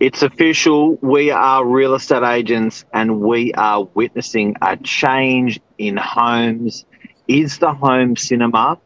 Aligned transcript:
It's 0.00 0.22
official. 0.22 0.98
We 1.00 1.30
are 1.30 1.64
real 1.64 1.94
estate 1.94 2.22
agents 2.22 2.84
and 2.92 3.20
we 3.20 3.52
are 3.54 3.84
witnessing 3.94 4.56
a 4.60 4.76
change 4.76 5.60
in 5.78 5.96
homes. 5.96 6.84
Is 7.28 7.58
the 7.58 7.72
home 7.72 8.16
cinema 8.16 8.78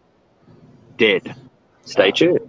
dead? 0.96 1.35
Stay 1.85 2.12
tuned. 2.12 2.48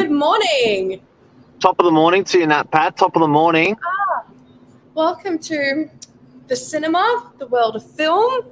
Good 0.00 0.12
morning. 0.12 1.02
Top 1.60 1.78
of 1.78 1.84
the 1.84 1.90
morning 1.90 2.24
to 2.24 2.38
you, 2.38 2.46
Nat 2.46 2.70
Pat. 2.70 2.96
Top 2.96 3.16
of 3.16 3.20
the 3.20 3.28
morning. 3.28 3.76
Welcome 4.94 5.38
to 5.40 5.90
the 6.46 6.56
cinema, 6.56 7.30
the 7.36 7.46
world 7.46 7.76
of 7.76 7.84
film, 7.84 8.46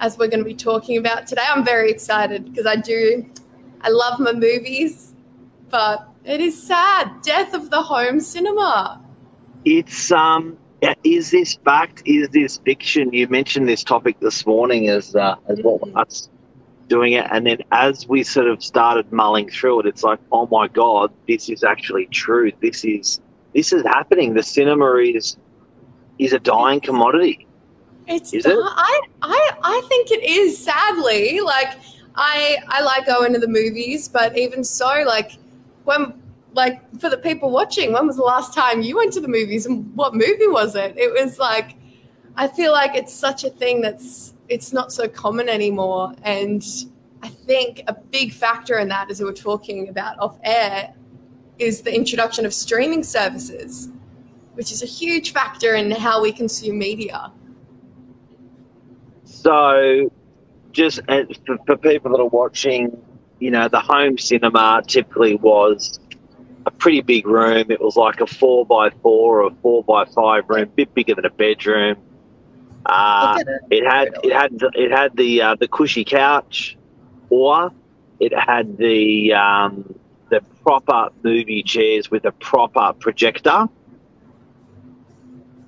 as 0.00 0.16
we're 0.16 0.28
going 0.28 0.38
to 0.38 0.44
be 0.46 0.54
talking 0.54 0.96
about 0.96 1.26
today. 1.26 1.44
I'm 1.46 1.62
very 1.62 1.90
excited 1.90 2.46
because 2.46 2.64
I 2.64 2.76
do, 2.76 3.30
I 3.82 3.90
love 3.90 4.18
my 4.18 4.32
movies, 4.32 5.12
but 5.68 6.08
it 6.24 6.40
is 6.40 6.60
sad. 6.60 7.20
Death 7.22 7.52
of 7.52 7.68
the 7.68 7.82
home 7.82 8.18
cinema. 8.18 9.04
It's 9.66 10.10
um. 10.10 10.56
Is 11.02 11.32
this 11.32 11.56
fact? 11.66 12.02
Is 12.06 12.30
this 12.30 12.56
fiction? 12.64 13.12
You 13.12 13.28
mentioned 13.28 13.68
this 13.68 13.84
topic 13.84 14.20
this 14.20 14.46
morning 14.46 14.88
as 14.88 15.14
uh, 15.14 15.36
as 15.48 15.60
what 15.60 15.82
us 15.94 16.30
doing 16.88 17.14
it, 17.14 17.26
and 17.30 17.46
then 17.46 17.58
as 17.72 18.06
we 18.08 18.22
sort 18.22 18.48
of 18.48 18.62
started 18.62 19.10
mulling 19.12 19.48
through 19.48 19.80
it, 19.80 19.86
it's 19.86 20.02
like, 20.02 20.18
oh 20.32 20.46
my 20.46 20.68
god, 20.68 21.12
this 21.28 21.48
is 21.48 21.64
actually 21.64 22.06
true. 22.06 22.52
This 22.60 22.84
is 22.84 23.20
this 23.54 23.72
is 23.72 23.82
happening. 23.84 24.34
The 24.34 24.42
cinema 24.42 24.96
is 24.96 25.36
is 26.18 26.32
a 26.32 26.38
dying 26.38 26.80
commodity. 26.80 27.46
It's 28.06 28.34
Is 28.34 28.44
it? 28.44 28.56
I, 28.58 29.00
I 29.22 29.50
I 29.62 29.82
think 29.88 30.10
it 30.10 30.22
is 30.22 30.62
sadly 30.62 31.40
like 31.40 31.78
I 32.14 32.58
I 32.68 32.82
like 32.82 33.06
going 33.06 33.32
to 33.32 33.38
the 33.38 33.48
movies 33.48 34.08
but 34.08 34.36
even 34.36 34.62
so 34.62 35.04
like 35.06 35.32
when 35.84 36.12
like 36.52 36.82
for 37.00 37.08
the 37.08 37.16
people 37.16 37.50
watching 37.50 37.92
when 37.92 38.06
was 38.06 38.16
the 38.16 38.22
last 38.22 38.52
time 38.52 38.82
you 38.82 38.96
went 38.96 39.12
to 39.14 39.20
the 39.20 39.28
movies 39.28 39.64
and 39.66 39.94
what 39.96 40.14
movie 40.14 40.46
was 40.46 40.76
it 40.76 40.94
it 40.98 41.12
was 41.12 41.38
like 41.38 41.76
I 42.36 42.48
feel 42.48 42.72
like 42.72 42.94
it's 42.94 43.12
such 43.12 43.44
a 43.44 43.50
thing 43.50 43.80
that's 43.80 44.34
it's 44.48 44.72
not 44.72 44.92
so 44.92 45.08
common 45.08 45.48
anymore 45.48 46.14
and 46.22 46.64
I 47.22 47.28
think 47.28 47.82
a 47.86 47.94
big 47.94 48.32
factor 48.32 48.78
in 48.78 48.88
that 48.88 49.10
as 49.10 49.20
we 49.20 49.26
were 49.26 49.32
talking 49.32 49.88
about 49.88 50.18
off 50.18 50.38
air 50.44 50.94
is 51.58 51.82
the 51.82 51.94
introduction 51.94 52.44
of 52.46 52.52
streaming 52.52 53.02
services 53.02 53.88
which 54.54 54.70
is 54.70 54.82
a 54.82 54.86
huge 54.86 55.32
factor 55.32 55.74
in 55.74 55.90
how 55.90 56.22
we 56.22 56.32
consume 56.32 56.78
media 56.78 57.32
So, 59.44 60.10
just 60.72 61.00
uh, 61.08 61.24
for, 61.46 61.58
for 61.66 61.76
people 61.76 62.12
that 62.12 62.18
are 62.18 62.26
watching, 62.26 62.96
you 63.40 63.50
know, 63.50 63.68
the 63.68 63.80
home 63.80 64.16
cinema 64.16 64.82
typically 64.86 65.36
was 65.36 66.00
a 66.66 66.70
pretty 66.70 67.02
big 67.02 67.26
room. 67.26 67.70
It 67.70 67.80
was 67.80 67.96
like 67.96 68.20
a 68.20 68.26
four 68.26 68.64
by 68.64 68.90
four 69.02 69.42
or 69.42 69.50
four 69.62 69.84
by 69.84 70.06
five 70.06 70.48
room, 70.48 70.62
a 70.62 70.66
bit 70.66 70.94
bigger 70.94 71.14
than 71.14 71.26
a 71.26 71.30
bedroom. 71.30 71.96
Uh, 72.86 73.38
it 73.70 73.84
had 73.84 74.08
it 74.22 74.32
had 74.32 74.52
it 74.74 74.90
had 74.90 75.16
the 75.16 75.42
uh, 75.42 75.54
the 75.54 75.68
cushy 75.68 76.04
couch, 76.04 76.76
or 77.30 77.72
it 78.20 78.32
had 78.38 78.76
the 78.76 79.32
um, 79.32 79.94
the 80.30 80.40
proper 80.62 81.08
movie 81.22 81.62
chairs 81.62 82.10
with 82.10 82.24
a 82.24 82.32
proper 82.32 82.92
projector. 82.98 83.68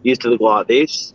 Used 0.02 0.20
to 0.22 0.28
look 0.28 0.40
like 0.40 0.68
this, 0.68 1.14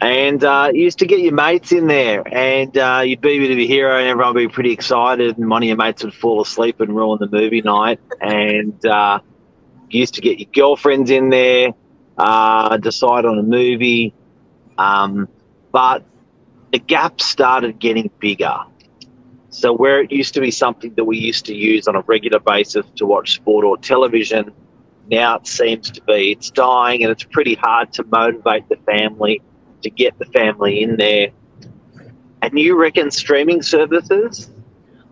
and 0.00 0.44
uh, 0.44 0.70
used 0.72 0.98
to 0.98 1.06
get 1.06 1.20
your 1.20 1.32
mates 1.34 1.72
in 1.72 1.86
there, 1.86 2.22
and 2.32 2.76
uh, 2.76 3.02
you'd 3.04 3.20
be 3.20 3.30
a 3.30 3.38
bit 3.38 3.50
of 3.50 3.58
a 3.58 3.66
hero, 3.66 3.98
and 3.98 4.06
everyone 4.06 4.34
would 4.34 4.40
be 4.40 4.48
pretty 4.48 4.72
excited, 4.72 5.38
and 5.38 5.48
one 5.48 5.62
of 5.62 5.66
your 5.66 5.76
mates 5.76 6.04
would 6.04 6.14
fall 6.14 6.40
asleep 6.40 6.80
and 6.80 6.94
ruin 6.94 7.18
the 7.20 7.28
movie 7.28 7.62
night, 7.62 8.00
and 8.20 8.84
uh, 8.86 9.18
used 9.90 10.14
to 10.14 10.20
get 10.20 10.38
your 10.38 10.48
girlfriends 10.52 11.10
in 11.10 11.30
there, 11.30 11.72
uh, 12.16 12.76
decide 12.76 13.24
on 13.24 13.38
a 13.38 13.42
movie. 13.42 14.14
Um, 14.76 15.28
but 15.72 16.04
the 16.72 16.78
gap 16.78 17.20
started 17.20 17.78
getting 17.78 18.10
bigger. 18.18 18.58
So 19.50 19.72
where 19.72 20.00
it 20.00 20.12
used 20.12 20.34
to 20.34 20.40
be 20.40 20.50
something 20.50 20.94
that 20.94 21.04
we 21.04 21.16
used 21.16 21.46
to 21.46 21.54
use 21.54 21.88
on 21.88 21.96
a 21.96 22.02
regular 22.02 22.38
basis 22.38 22.84
to 22.96 23.06
watch 23.06 23.34
sport 23.34 23.64
or 23.64 23.78
television, 23.78 24.52
now 25.10 25.36
it 25.36 25.46
seems 25.46 25.90
to 25.90 26.02
be 26.02 26.32
it's 26.32 26.50
dying, 26.50 27.02
and 27.02 27.10
it's 27.10 27.24
pretty 27.24 27.54
hard 27.54 27.92
to 27.94 28.04
motivate 28.04 28.68
the 28.68 28.76
family 28.86 29.40
to 29.82 29.90
get 29.90 30.18
the 30.18 30.26
family 30.26 30.82
in 30.82 30.96
there. 30.96 31.28
And 32.42 32.58
you 32.58 32.78
reckon 32.78 33.10
streaming 33.10 33.62
services? 33.62 34.50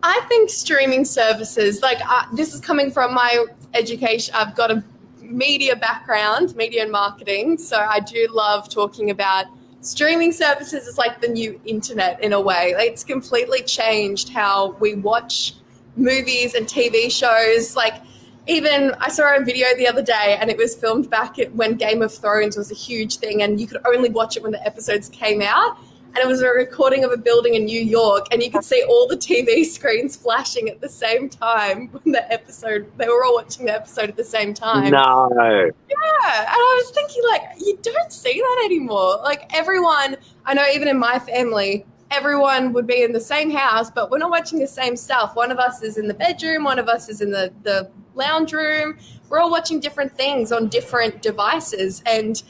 I 0.03 0.21
think 0.29 0.49
streaming 0.49 1.03
services, 1.03 1.81
like 1.81 1.97
uh, 2.07 2.23
this 2.33 2.53
is 2.53 2.61
coming 2.61 2.91
from 2.91 3.13
my 3.13 3.45
education. 3.73 4.35
I've 4.35 4.55
got 4.55 4.69
a 4.69 4.83
media 5.19 5.75
background, 5.75 6.55
media 6.55 6.83
and 6.83 6.91
marketing. 6.91 7.57
So 7.57 7.77
I 7.77 7.99
do 7.99 8.27
love 8.31 8.69
talking 8.69 9.09
about 9.09 9.45
streaming 9.87 10.33
services 10.33 10.85
is 10.85 10.97
like 10.97 11.21
the 11.21 11.27
new 11.29 11.59
internet 11.65 12.21
in 12.21 12.33
a 12.33 12.41
way. 12.41 12.73
It's 12.77 13.05
completely 13.05 13.61
changed 13.61 14.29
how 14.29 14.71
we 14.81 14.95
watch 14.95 15.53
movies 15.95 16.55
and 16.55 16.67
TV 16.67 17.09
shows. 17.09 17.75
Like 17.75 18.01
even 18.47 18.93
I 18.99 19.09
saw 19.09 19.35
a 19.35 19.43
video 19.43 19.67
the 19.77 19.87
other 19.87 20.01
day 20.03 20.37
and 20.41 20.49
it 20.49 20.57
was 20.57 20.75
filmed 20.75 21.09
back 21.09 21.37
when 21.53 21.75
Game 21.75 22.01
of 22.01 22.13
Thrones 22.13 22.57
was 22.57 22.69
a 22.69 22.75
huge 22.75 23.17
thing 23.17 23.41
and 23.43 23.61
you 23.61 23.67
could 23.67 23.81
only 23.87 24.09
watch 24.09 24.35
it 24.35 24.43
when 24.43 24.51
the 24.51 24.65
episodes 24.65 25.07
came 25.07 25.41
out. 25.41 25.77
And 26.15 26.17
it 26.17 26.27
was 26.27 26.41
a 26.41 26.49
recording 26.49 27.03
of 27.03 27.11
a 27.11 27.17
building 27.17 27.53
in 27.53 27.65
New 27.65 27.79
York, 27.79 28.25
and 28.31 28.41
you 28.41 28.49
could 28.49 28.63
see 28.63 28.83
all 28.89 29.07
the 29.07 29.17
TV 29.17 29.63
screens 29.63 30.15
flashing 30.15 30.67
at 30.67 30.81
the 30.81 30.89
same 30.89 31.29
time 31.29 31.89
when 31.89 32.11
the 32.11 32.31
episode, 32.33 32.91
they 32.97 33.07
were 33.07 33.23
all 33.23 33.35
watching 33.35 33.67
the 33.67 33.73
episode 33.73 34.09
at 34.09 34.17
the 34.17 34.23
same 34.23 34.53
time. 34.53 34.91
No. 34.91 35.29
Yeah, 35.29 36.39
and 36.39 36.47
I 36.49 36.81
was 36.83 36.91
thinking, 36.91 37.23
like, 37.29 37.41
you 37.59 37.77
don't 37.83 38.11
see 38.11 38.39
that 38.39 38.61
anymore. 38.65 39.17
Like, 39.23 39.53
everyone, 39.53 40.17
I 40.45 40.55
know 40.55 40.65
even 40.73 40.87
in 40.87 40.97
my 40.97 41.19
family, 41.19 41.85
everyone 42.09 42.73
would 42.73 42.87
be 42.87 43.03
in 43.03 43.11
the 43.11 43.19
same 43.19 43.51
house, 43.51 43.91
but 43.91 44.09
we're 44.09 44.17
not 44.17 44.31
watching 44.31 44.59
the 44.59 44.67
same 44.67 44.95
stuff. 44.95 45.35
One 45.35 45.51
of 45.51 45.59
us 45.59 45.81
is 45.83 45.97
in 45.97 46.07
the 46.07 46.13
bedroom, 46.13 46.63
one 46.63 46.79
of 46.79 46.87
us 46.87 47.09
is 47.09 47.21
in 47.21 47.31
the, 47.31 47.53
the 47.63 47.91
lounge 48.15 48.53
room. 48.53 48.97
We're 49.29 49.39
all 49.39 49.51
watching 49.51 49.79
different 49.79 50.15
things 50.15 50.51
on 50.51 50.69
different 50.69 51.21
devices. 51.21 52.01
And 52.05 52.41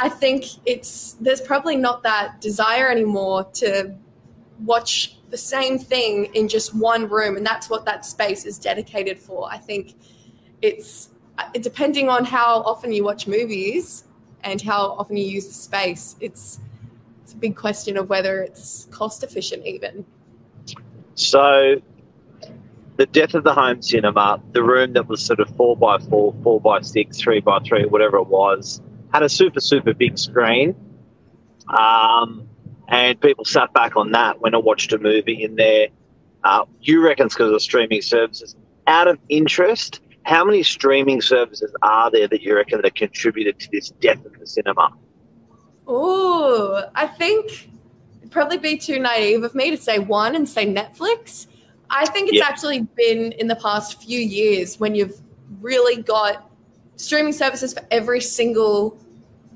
I 0.00 0.08
think 0.08 0.44
it's, 0.64 1.16
there's 1.20 1.40
probably 1.40 1.76
not 1.76 2.02
that 2.04 2.40
desire 2.40 2.90
anymore 2.90 3.44
to 3.54 3.94
watch 4.64 5.16
the 5.30 5.36
same 5.36 5.78
thing 5.78 6.26
in 6.34 6.48
just 6.48 6.74
one 6.74 7.08
room. 7.08 7.36
And 7.36 7.44
that's 7.44 7.68
what 7.68 7.84
that 7.84 8.04
space 8.04 8.44
is 8.44 8.58
dedicated 8.58 9.18
for. 9.18 9.50
I 9.50 9.58
think 9.58 9.94
it's, 10.62 11.10
uh, 11.38 11.48
depending 11.60 12.08
on 12.08 12.24
how 12.24 12.62
often 12.62 12.92
you 12.92 13.04
watch 13.04 13.26
movies 13.26 14.04
and 14.44 14.60
how 14.62 14.92
often 14.98 15.16
you 15.16 15.24
use 15.24 15.46
the 15.46 15.54
space, 15.54 16.16
it's 16.20 16.60
it's 17.28 17.34
a 17.34 17.36
big 17.36 17.56
question 17.56 17.98
of 17.98 18.08
whether 18.08 18.40
it's 18.40 18.88
cost 18.90 19.22
efficient 19.22 19.66
even. 19.66 20.06
So, 21.14 21.82
the 22.96 23.04
death 23.04 23.34
of 23.34 23.44
the 23.44 23.52
home 23.52 23.82
cinema, 23.82 24.40
the 24.52 24.62
room 24.62 24.94
that 24.94 25.06
was 25.08 25.22
sort 25.22 25.38
of 25.38 25.54
four 25.54 25.76
by 25.76 25.98
four, 25.98 26.34
four 26.42 26.58
by 26.58 26.80
six, 26.80 27.18
three 27.18 27.40
by 27.40 27.58
three, 27.58 27.84
whatever 27.84 28.16
it 28.16 28.28
was, 28.28 28.80
had 29.12 29.22
a 29.22 29.28
super, 29.28 29.60
super 29.60 29.94
big 29.94 30.18
screen. 30.18 30.74
Um, 31.68 32.48
and 32.88 33.20
people 33.20 33.44
sat 33.44 33.72
back 33.72 33.96
on 33.96 34.12
that 34.12 34.40
when 34.40 34.54
I 34.54 34.58
watched 34.58 34.92
a 34.92 34.98
movie 34.98 35.42
in 35.42 35.56
there. 35.56 35.88
Uh, 36.44 36.64
you 36.80 37.02
reckon 37.02 37.26
it's 37.26 37.34
because 37.34 37.52
of 37.52 37.60
streaming 37.60 38.00
services? 38.00 38.56
Out 38.86 39.08
of 39.08 39.18
interest, 39.28 40.00
how 40.22 40.44
many 40.44 40.62
streaming 40.62 41.20
services 41.20 41.74
are 41.82 42.10
there 42.10 42.28
that 42.28 42.42
you 42.42 42.54
reckon 42.54 42.80
that 42.80 42.94
contributed 42.94 43.58
to 43.60 43.68
this 43.72 43.90
death 44.00 44.24
of 44.24 44.38
the 44.38 44.46
cinema? 44.46 44.90
Oh, 45.86 46.84
I 46.94 47.06
think 47.06 47.70
it'd 48.18 48.30
probably 48.30 48.58
be 48.58 48.76
too 48.76 48.98
naive 48.98 49.42
of 49.42 49.54
me 49.54 49.70
to 49.70 49.76
say 49.76 49.98
one 49.98 50.34
and 50.34 50.48
say 50.48 50.66
Netflix. 50.66 51.46
I 51.90 52.06
think 52.06 52.28
it's 52.28 52.38
Yeah. 52.38 52.46
actually 52.46 52.86
been 52.96 53.32
in 53.32 53.48
the 53.48 53.56
past 53.56 54.02
few 54.02 54.20
years 54.20 54.78
when 54.78 54.94
you've 54.94 55.18
really 55.60 56.02
got 56.02 56.47
streaming 56.98 57.32
services 57.32 57.72
for 57.72 57.82
every 57.90 58.20
single 58.20 58.98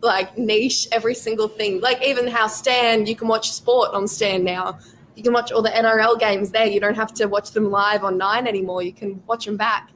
like 0.01 0.37
niche, 0.37 0.89
every 0.91 1.15
single 1.15 1.49
thing. 1.49 1.81
Like 1.81 2.03
even 2.03 2.27
how 2.27 2.47
Stan, 2.47 3.07
you 3.07 3.15
can 3.15 3.29
watch 3.29 3.53
sport 3.53 3.91
on 3.93 4.09
Stan 4.09 4.43
now. 4.43 4.79
You 5.15 5.23
can 5.23 5.33
watch 5.33 5.53
all 5.53 5.63
the 5.63 5.71
NRL 5.71 6.19
games 6.19 6.51
there. 6.51 6.67
You 6.67 6.81
don't 6.81 6.97
have 6.97 7.13
to 7.15 7.27
watch 7.27 7.51
them 7.51 7.71
live 7.71 8.03
on 8.03 8.17
Nine 8.17 8.47
anymore. 8.47 8.83
You 8.83 8.93
can 8.93 9.23
watch 9.27 9.45
them 9.45 9.57
back. 9.57 9.91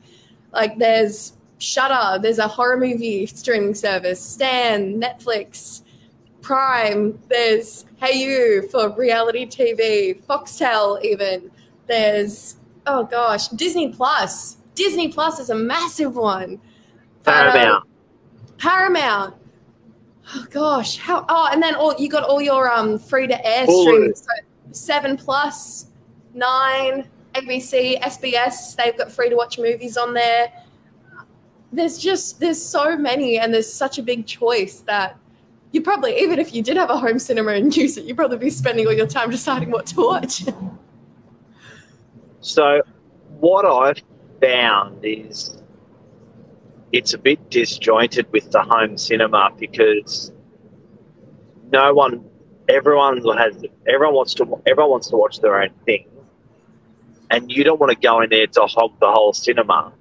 Like 0.53 0.79
there's 0.79 1.33
Shudder, 1.59 2.21
there's 2.21 2.39
a 2.39 2.47
horror 2.47 2.77
movie 2.77 3.25
streaming 3.25 3.75
service, 3.75 4.21
Stan, 4.21 5.01
Netflix, 5.01 5.81
Prime, 6.43 7.19
there's 7.29 7.87
hayu 8.01 8.71
for 8.71 8.95
reality 8.97 9.47
TV, 9.47 10.23
Foxtel 10.27 11.03
even. 11.03 11.51
There's 11.87 12.57
oh 12.87 13.05
gosh, 13.05 13.49
Disney 13.49 13.89
Plus. 13.89 14.59
Disney 14.75 15.09
Plus 15.09 15.41
is 15.41 15.51
a 15.51 15.55
massive 15.55 16.15
one. 16.15 16.61
Paramount. 17.27 17.85
Paramount. 18.59 19.35
Oh 20.35 20.47
gosh, 20.51 20.99
how? 20.99 21.25
Oh, 21.29 21.49
and 21.53 21.63
then 21.63 21.75
all 21.75 21.95
you 21.99 22.09
got 22.09 22.25
all 22.25 22.41
your 22.41 22.71
um 22.71 22.99
free 22.99 23.27
to 23.27 23.47
air 23.47 23.67
streams. 23.67 24.23
So 24.23 24.33
Seven 24.73 25.17
Plus, 25.17 25.87
Nine, 26.35 27.09
ABC, 27.35 28.01
SBS. 28.01 28.77
They've 28.77 28.97
got 28.97 29.11
free 29.11 29.29
to 29.29 29.37
watch 29.37 29.59
movies 29.59 29.97
on 29.97 30.15
there. 30.15 30.53
There's 31.73 31.99
just 31.99 32.41
there's 32.41 32.61
so 32.61 32.97
many, 32.97 33.39
and 33.39 33.53
there's 33.53 33.73
such 33.73 33.99
a 33.99 34.03
big 34.03 34.27
choice 34.27 34.81
that 34.81 35.17
you 35.73 35.83
probably 35.83 36.19
even 36.19 36.39
if 36.39 36.55
you 36.55 36.63
did 36.63 36.77
have 36.77 36.91
a 36.91 36.97
home 36.97 37.19
cinema 37.19 37.53
and 37.53 37.77
use 37.77 37.97
it, 37.97 38.05
you'd 38.05 38.17
probably 38.17 38.39
be 38.39 38.51
spending 38.51 38.87
all 38.87 38.93
your 38.93 39.07
time 39.07 39.31
deciding 39.31 39.71
what 39.71 39.87
to 39.87 40.01
watch. 40.01 40.45
So, 42.41 42.81
what 43.41 43.65
I've 43.65 44.01
found 44.41 45.05
is 45.05 45.59
it's 46.93 47.15
a 47.15 47.19
bit 47.19 47.51
disjointed 47.51 48.31
with 48.33 48.51
the 48.51 48.63
home 48.63 48.97
cinema 48.97 49.51
because 49.59 50.33
no 51.73 51.93
one, 51.95 52.25
everyone 52.69 53.21
has, 53.37 53.65
everyone 53.87 54.15
wants 54.15 54.35
to, 54.35 54.63
everyone 54.67 54.91
wants 54.91 55.09
to 55.09 55.17
watch 55.17 55.41
their 55.41 55.61
own 55.61 55.71
thing, 55.85 56.07
and 57.31 57.51
you 57.51 57.65
don't 57.65 57.81
want 57.81 57.93
to 57.93 57.99
go 57.99 58.21
in 58.21 58.31
there 58.31 58.47
to 58.47 58.63
hog 58.63 58.99
the 59.01 59.11
whole 59.11 59.33
cinema. 59.33 59.93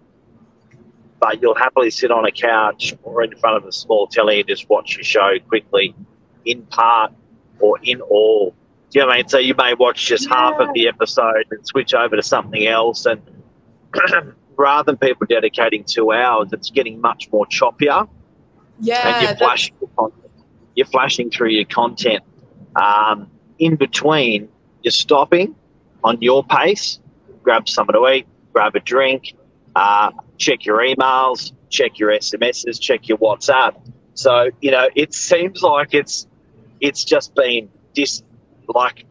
But 1.19 1.41
you'll 1.41 1.55
happily 1.55 1.89
sit 1.89 2.11
on 2.11 2.25
a 2.25 2.31
couch 2.31 2.93
or 3.03 3.23
in 3.23 3.35
front 3.37 3.57
of 3.57 3.65
a 3.65 3.71
small 3.71 4.05
telly 4.05 4.41
and 4.41 4.47
just 4.47 4.69
watch 4.69 4.95
your 4.95 5.03
show 5.03 5.39
quickly, 5.47 5.95
in 6.43 6.63
part 6.63 7.13
or 7.59 7.79
in 7.81 8.01
all. 8.01 8.53
Do 8.91 8.99
you 8.99 9.01
know 9.01 9.07
what 9.07 9.13
I 9.13 9.17
mean? 9.19 9.27
So 9.29 9.39
you 9.39 9.55
may 9.55 9.73
watch 9.73 10.05
just 10.05 10.29
half 10.29 10.59
of 10.59 10.69
the 10.73 10.87
episode 10.87 11.45
and 11.51 11.65
switch 11.65 11.93
over 11.93 12.15
to 12.15 12.21
something 12.21 12.67
else. 12.67 13.05
And 13.05 13.21
rather 14.57 14.91
than 14.91 14.97
people 14.97 15.25
dedicating 15.27 15.83
two 15.83 16.11
hours, 16.11 16.49
it's 16.53 16.69
getting 16.69 16.99
much 17.01 17.31
more 17.31 17.45
choppier. 17.45 18.07
yeah, 18.79 19.07
and 19.07 19.27
you're 19.27 19.35
flashing, 19.37 19.75
your 19.81 19.89
content. 19.97 20.31
you're 20.75 20.87
flashing 20.87 21.29
through 21.29 21.49
your 21.49 21.65
content. 21.65 22.23
Um, 22.75 23.29
in 23.59 23.75
between, 23.75 24.49
you're 24.83 24.91
stopping 24.91 25.55
on 26.03 26.21
your 26.21 26.43
pace, 26.43 26.99
grab 27.43 27.67
something 27.67 27.93
to 27.93 28.07
eat, 28.09 28.27
grab 28.53 28.75
a 28.75 28.79
drink, 28.79 29.33
uh, 29.75 30.11
check 30.37 30.65
your 30.65 30.77
emails, 30.79 31.51
check 31.69 31.97
your 31.99 32.11
SMSs, 32.11 32.79
check 32.79 33.07
your 33.07 33.17
WhatsApp. 33.17 33.75
So 34.13 34.49
you 34.61 34.71
know, 34.71 34.89
it 34.95 35.13
seems 35.13 35.61
like 35.61 35.93
it's 35.93 36.27
it's 36.81 37.03
just 37.03 37.35
been 37.35 37.69
dis 37.93 38.23
like 38.67 39.05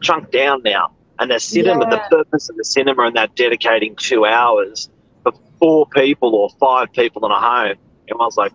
chunked 0.00 0.32
down 0.32 0.62
now. 0.62 0.92
And 1.18 1.30
the 1.30 1.40
cinema, 1.40 1.84
Yeah. 1.84 1.90
the 1.90 2.16
purpose 2.16 2.48
of 2.48 2.56
the 2.56 2.64
cinema 2.64 3.04
and 3.04 3.16
that 3.16 3.34
dedicating 3.34 3.96
two 3.96 4.24
hours 4.24 4.88
for 5.22 5.32
four 5.58 5.86
people 5.86 6.34
or 6.34 6.48
five 6.60 6.92
people 6.92 7.24
in 7.26 7.32
a 7.32 7.40
home, 7.40 7.76
everyone's 8.08 8.36
like, 8.36 8.52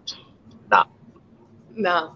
nah. 0.71 0.85
No. 1.75 2.15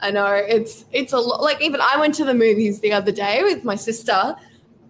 I 0.00 0.10
know 0.10 0.26
it's 0.26 0.84
it's 0.90 1.12
a 1.12 1.18
lot. 1.18 1.42
Like 1.42 1.62
even 1.62 1.80
I 1.80 1.96
went 1.98 2.14
to 2.16 2.24
the 2.24 2.34
movies 2.34 2.80
the 2.80 2.92
other 2.92 3.12
day 3.12 3.42
with 3.44 3.62
my 3.62 3.76
sister, 3.76 4.34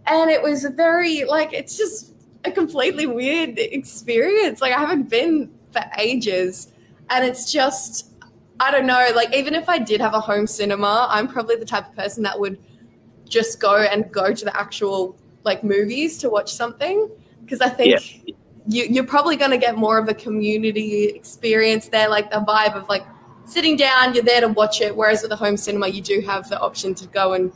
and 0.06 0.30
it 0.30 0.42
was 0.42 0.64
a 0.64 0.70
very 0.70 1.24
like 1.24 1.52
it's 1.52 1.76
just 1.76 2.14
a 2.44 2.50
completely 2.50 3.06
weird 3.06 3.58
experience. 3.58 4.62
Like 4.62 4.72
I 4.72 4.80
haven't 4.80 5.10
been 5.10 5.50
for 5.70 5.82
ages, 5.98 6.72
and 7.10 7.26
it's 7.26 7.52
just 7.52 8.10
I 8.58 8.70
don't 8.70 8.86
know. 8.86 9.10
Like 9.14 9.34
even 9.36 9.54
if 9.54 9.68
I 9.68 9.78
did 9.78 10.00
have 10.00 10.14
a 10.14 10.20
home 10.20 10.46
cinema, 10.46 11.08
I'm 11.10 11.28
probably 11.28 11.56
the 11.56 11.66
type 11.66 11.88
of 11.88 11.94
person 11.94 12.22
that 12.22 12.40
would 12.40 12.58
just 13.32 13.60
go 13.60 13.76
and 13.76 14.10
go 14.12 14.32
to 14.32 14.44
the 14.44 14.56
actual 14.56 15.16
like 15.44 15.64
movies 15.64 16.18
to 16.18 16.30
watch 16.30 16.52
something 16.52 17.10
because 17.42 17.60
I 17.60 17.68
think 17.68 18.00
you, 18.68 18.84
you're 18.84 19.06
probably 19.06 19.36
going 19.36 19.50
to 19.50 19.58
get 19.58 19.76
more 19.76 19.98
of 19.98 20.08
a 20.08 20.14
community 20.14 21.06
experience 21.06 21.88
there, 21.88 22.08
like 22.08 22.30
the 22.30 22.38
vibe 22.38 22.74
of 22.74 22.88
like 22.88 23.04
sitting 23.44 23.76
down, 23.76 24.14
you're 24.14 24.22
there 24.22 24.42
to 24.42 24.48
watch 24.48 24.80
it. 24.80 24.94
Whereas 24.94 25.22
with 25.22 25.30
the 25.30 25.36
home 25.36 25.56
cinema, 25.56 25.88
you 25.88 26.02
do 26.02 26.20
have 26.20 26.48
the 26.48 26.60
option 26.60 26.94
to 26.94 27.06
go 27.08 27.32
and 27.32 27.52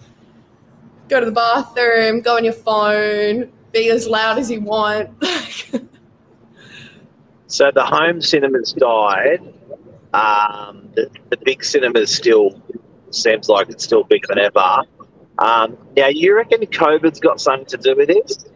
go 1.09 1.21
to 1.21 1.27
the 1.27 1.33
bathroom, 1.33 2.23
go 2.23 2.37
on 2.37 2.45
your 2.45 2.53
phone, 2.53 3.53
be 3.73 3.91
as 3.91 4.09
loud 4.09 4.39
as 4.39 4.51
you 4.51 4.61
want. 4.61 5.11
So 7.49 7.71
the 7.73 7.85
home 7.85 8.21
cinemas 8.21 8.73
died. 8.73 9.41
Um, 10.13 10.89
the, 10.95 11.09
the 11.31 11.37
big 11.45 11.63
cinemas 11.65 12.15
still 12.15 12.61
seems 13.11 13.49
like 13.49 13.69
it's 13.69 13.85
still 13.85 14.05
bigger 14.05 14.27
than 14.29 14.39
ever. 14.39 14.83
Um, 15.39 15.77
now, 15.97 16.09
you 16.09 16.35
reckon 16.35 16.61
COVID's 16.61 17.21
got 17.21 17.41
something 17.41 17.67
to 17.67 17.77
do 17.77 17.95
with 17.95 18.09
this? 18.09 18.47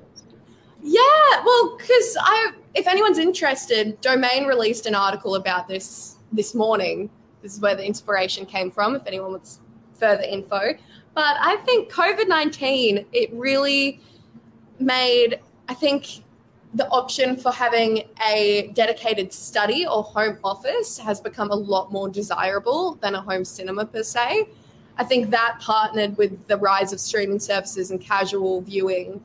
Yeah, 0.83 1.43
well, 1.45 1.77
because 1.77 2.17
I, 2.21 2.53
if 2.75 2.87
anyone's 2.87 3.19
interested, 3.19 4.01
Domain 4.01 4.47
released 4.47 4.87
an 4.87 4.95
article 4.95 5.35
about 5.35 5.69
this 5.69 6.17
this 6.33 6.55
morning. 6.55 7.11
This 7.43 7.55
is 7.55 7.61
where 7.61 7.75
the 7.75 7.85
inspiration 7.85 8.47
came 8.47 8.71
from. 8.71 8.97
If 8.97 9.07
anyone 9.07 9.33
wants 9.33 9.61
further 9.95 10.23
info, 10.23 10.75
but 11.15 11.37
I 11.41 11.57
think 11.67 11.93
COVID 11.93 12.29
nineteen 12.29 13.05
it 13.13 13.31
really 13.35 14.01
made 14.79 15.41
I 15.69 15.75
think 15.75 16.25
the 16.73 16.89
option 16.89 17.37
for 17.37 17.53
having 17.53 18.05
a 18.27 18.71
dedicated 18.75 19.33
study 19.33 19.87
or 19.87 20.03
home 20.03 20.39
office 20.43 20.97
has 20.99 21.21
become 21.21 21.51
a 21.51 21.55
lot 21.55 21.93
more 21.93 22.09
desirable 22.09 22.95
than 23.03 23.15
a 23.17 23.21
home 23.21 23.45
cinema 23.45 23.85
per 23.85 24.03
se. 24.03 24.49
I 25.01 25.05
think 25.05 25.31
that 25.31 25.59
partnered 25.61 26.17
with 26.19 26.47
the 26.47 26.59
rise 26.59 26.93
of 26.93 27.01
streaming 27.01 27.41
services 27.41 27.91
and 27.91 28.01
casual 28.01 28.61
viewing 28.61 29.25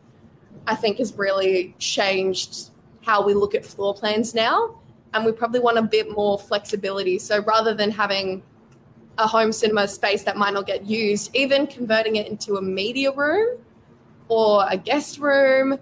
I 0.68 0.76
think 0.76 0.98
has 0.98 1.14
really 1.16 1.76
changed 1.80 2.70
how 3.04 3.24
we 3.24 3.34
look 3.34 3.54
at 3.56 3.66
floor 3.66 3.94
plans 3.94 4.34
now. 4.34 4.80
And 5.14 5.26
we 5.26 5.32
probably 5.32 5.60
want 5.60 5.78
a 5.78 5.84
bit 5.84 6.12
more 6.12 6.38
flexibility. 6.38 7.20
So 7.20 7.42
rather 7.44 7.74
than 7.74 7.92
having 7.92 8.44
a 9.18 9.28
home 9.28 9.52
cinema 9.52 9.88
space 9.88 10.24
that 10.24 10.36
might 10.36 10.54
not 10.54 10.66
get 10.66 10.86
used, 10.86 11.34
even 11.36 11.68
converting 11.68 12.18
it 12.18 12.28
into 12.28 12.56
a 12.56 12.62
media 12.62 13.12
room 13.12 13.60
or 14.28 14.66
a 14.70 14.76
guest 14.76 15.20
room 15.20 15.80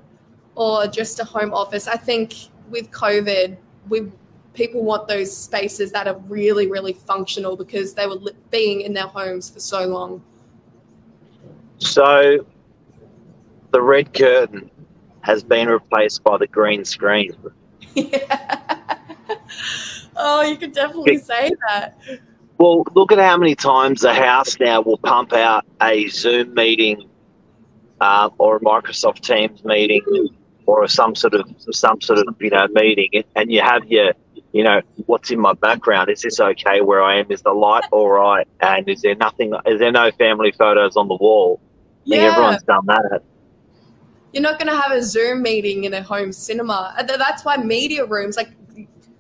or 0.56 0.86
just 0.88 1.20
a 1.20 1.24
home 1.24 1.54
office, 1.54 1.88
I 1.88 1.98
think 1.98 2.34
with 2.70 2.92
COVID, 2.92 3.58
we 3.90 4.12
people 4.54 4.84
want 4.84 5.08
those 5.08 5.36
spaces 5.36 5.92
that 5.92 6.08
are 6.08 6.18
really, 6.28 6.68
really 6.68 6.94
functional 6.94 7.56
because 7.56 7.94
they 7.94 8.08
were 8.08 8.16
li- 8.16 8.34
being 8.52 8.82
in 8.82 8.94
their 8.94 9.08
homes 9.08 9.50
for 9.50 9.60
so 9.60 9.88
long. 9.88 10.22
So 11.78 12.46
the 13.72 13.82
red 13.82 14.14
curtain 14.14 14.70
has 15.22 15.44
been 15.44 15.68
replaced 15.68 16.24
by 16.24 16.38
the 16.38 16.48
green 16.48 16.86
screen. 16.86 17.36
Yeah. 17.96 18.80
oh, 20.16 20.42
you 20.42 20.58
could 20.58 20.74
definitely 20.74 21.18
say 21.18 21.52
that. 21.68 21.98
Well, 22.58 22.86
look 22.94 23.12
at 23.12 23.20
how 23.20 23.38
many 23.38 23.56
times 23.56 24.02
the 24.02 24.14
House 24.14 24.60
now 24.60 24.82
will 24.82 24.98
pump 24.98 25.34
out 25.34 25.66
a 25.82 26.08
Zoom 26.08 26.54
meeting 26.54 27.10
uh, 28.00 28.30
or 28.38 28.58
a 28.58 28.60
Microsoft 28.60 29.22
Teams 29.22 29.64
meeting 29.66 30.02
or 30.66 30.88
some 30.88 31.16
sort 31.16 31.34
of 31.34 31.46
some 31.72 32.00
sort 32.02 32.20
of 32.20 32.36
you 32.40 32.50
know 32.50 32.68
meeting, 32.74 33.24
and 33.36 33.52
you 33.52 33.62
have 33.62 33.86
your 33.86 34.14
you 34.54 34.64
know 34.64 34.82
what's 35.08 35.32
in 35.32 35.40
my 35.40 35.54
background. 35.54 36.10
Is 36.10 36.22
this 36.22 36.40
okay 36.40 36.82
where 36.82 37.02
I 37.02 37.16
am? 37.16 37.32
Is 37.32 37.42
the 37.42 37.52
light 37.52 37.84
all 37.92 38.10
right? 38.10 38.48
And 38.62 38.88
is 38.88 39.02
there 39.02 39.16
nothing? 39.16 39.54
Is 39.66 39.80
there 39.80 39.92
no 39.92 40.12
family 40.12 40.52
photos 40.52 40.96
on 40.96 41.08
the 41.08 41.16
wall? 41.16 41.60
Yeah, 42.06 42.20
everyone's 42.20 42.64
done 42.64 42.86
that. 42.86 43.24
you're 44.32 44.44
not 44.44 44.60
going 44.60 44.68
to 44.68 44.80
have 44.80 44.92
a 44.92 45.02
Zoom 45.02 45.42
meeting 45.42 45.86
in 45.86 45.94
a 45.94 46.04
home 46.04 46.32
cinema. 46.32 46.94
Uh, 46.98 47.04
that's 47.04 47.44
why 47.44 47.58
media 47.58 48.06
rooms, 48.06 48.38
like 48.38 48.52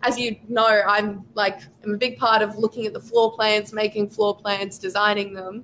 as 0.04 0.20
you 0.20 0.36
know, 0.50 0.82
I'm 0.88 1.26
like 1.34 1.62
I'm 1.84 1.96
a 1.96 1.98
big 1.98 2.18
part 2.18 2.42
of 2.42 2.58
looking 2.58 2.86
at 2.86 2.94
the 2.94 3.00
floor 3.00 3.34
plans, 3.34 3.74
making 3.74 4.10
floor 4.10 4.36
plans, 4.36 4.78
designing 4.78 5.34
them. 5.34 5.64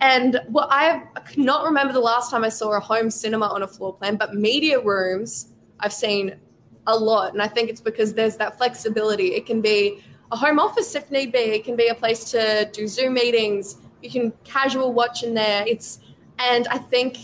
And 0.00 0.40
well, 0.48 0.68
I 0.70 1.02
cannot 1.26 1.64
remember 1.64 1.92
the 1.92 2.00
last 2.00 2.30
time 2.30 2.44
I 2.44 2.50
saw 2.50 2.76
a 2.76 2.80
home 2.80 3.10
cinema 3.10 3.46
on 3.46 3.62
a 3.62 3.66
floor 3.66 3.94
plan, 3.94 4.16
but 4.16 4.34
media 4.34 4.78
rooms 4.80 5.54
I've 5.80 5.92
seen 5.92 6.36
a 6.86 6.96
lot, 6.96 7.32
and 7.32 7.42
I 7.42 7.48
think 7.48 7.68
it's 7.68 7.80
because 7.80 8.14
there's 8.14 8.36
that 8.36 8.56
flexibility. 8.56 9.34
It 9.34 9.46
can 9.46 9.60
be 9.60 10.02
a 10.32 10.36
home 10.36 10.58
office 10.58 10.94
if 10.94 11.10
need 11.10 11.32
be. 11.32 11.38
It 11.38 11.64
can 11.64 11.76
be 11.76 11.88
a 11.88 11.94
place 11.94 12.30
to 12.30 12.68
do 12.72 12.86
Zoom 12.86 13.14
meetings. 13.14 13.76
You 14.02 14.10
can 14.10 14.32
casual 14.44 14.92
watch 14.92 15.22
in 15.22 15.34
there. 15.34 15.64
It's 15.66 16.00
and 16.38 16.68
I 16.68 16.78
think 16.78 17.18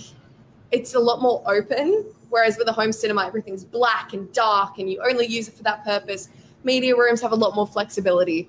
it's 0.71 0.95
a 0.95 1.01
lot 1.01 1.21
more 1.21 1.43
open. 1.47 2.07
Whereas 2.31 2.57
with 2.57 2.67
a 2.69 2.73
home 2.73 2.93
cinema, 2.93 3.27
everything's 3.27 3.63
black 3.63 4.15
and 4.15 4.33
dark, 4.33 4.79
and 4.79 4.91
you 4.91 5.03
only 5.07 5.27
use 5.27 5.49
it 5.49 5.55
for 5.55 5.63
that 5.65 5.85
purpose. 5.85 6.31
Media 6.65 6.97
rooms 6.97 7.21
have 7.21 7.33
a 7.33 7.37
lot 7.37 7.55
more 7.55 7.67
flexibility. 7.67 8.49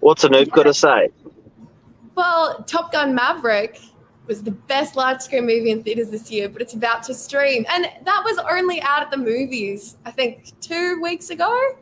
What's 0.00 0.24
Anoop 0.24 0.50
got 0.50 0.62
to 0.64 0.74
say? 0.74 1.08
Well, 2.14 2.62
Top 2.64 2.92
Gun 2.92 3.14
Maverick 3.16 3.80
was 4.28 4.42
the 4.42 4.52
best 4.52 4.94
large 4.94 5.20
screen 5.20 5.46
movie 5.46 5.70
in 5.70 5.82
theaters 5.82 6.10
this 6.10 6.30
year, 6.30 6.48
but 6.48 6.62
it's 6.62 6.74
about 6.74 7.02
to 7.04 7.14
stream. 7.14 7.64
And 7.72 7.86
that 8.04 8.22
was 8.24 8.38
only 8.50 8.80
out 8.82 9.02
at 9.02 9.10
the 9.10 9.16
movies, 9.16 9.96
I 10.04 10.10
think, 10.10 10.52
two 10.60 11.00
weeks 11.00 11.30
ago. 11.30 11.76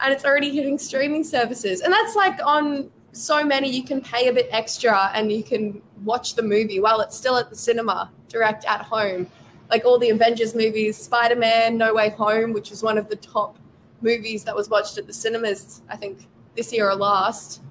And 0.00 0.12
it's 0.12 0.24
already 0.24 0.50
hitting 0.50 0.78
streaming 0.78 1.24
services. 1.24 1.80
And 1.80 1.92
that's 1.92 2.14
like 2.14 2.38
on 2.44 2.90
so 3.12 3.44
many, 3.44 3.68
you 3.68 3.82
can 3.82 4.00
pay 4.00 4.28
a 4.28 4.32
bit 4.32 4.48
extra 4.52 5.10
and 5.14 5.32
you 5.32 5.42
can 5.42 5.82
watch 6.04 6.34
the 6.34 6.42
movie 6.42 6.80
while 6.80 7.00
it's 7.00 7.16
still 7.16 7.36
at 7.36 7.50
the 7.50 7.56
cinema, 7.56 8.12
direct 8.28 8.64
at 8.64 8.82
home. 8.82 9.26
Like 9.68 9.84
all 9.84 9.98
the 9.98 10.10
Avengers 10.10 10.54
movies, 10.54 10.96
Spider 10.96 11.34
Man, 11.34 11.76
No 11.76 11.92
Way 11.92 12.10
Home, 12.10 12.52
which 12.52 12.70
was 12.70 12.82
one 12.82 12.96
of 12.96 13.08
the 13.08 13.16
top 13.16 13.58
movies 14.02 14.44
that 14.44 14.54
was 14.54 14.68
watched 14.68 14.98
at 14.98 15.06
the 15.06 15.12
cinemas, 15.12 15.82
I 15.88 15.96
think 15.96 16.28
this 16.54 16.72
year 16.72 16.88
or 16.88 16.94
last. 16.94 17.62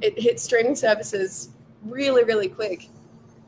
It 0.00 0.18
hit 0.18 0.40
streaming 0.40 0.76
services 0.76 1.50
really, 1.84 2.24
really 2.24 2.48
quick. 2.48 2.88